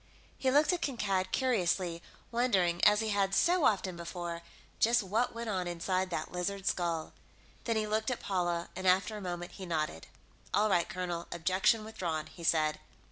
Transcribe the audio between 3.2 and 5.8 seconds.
so often before, just what went on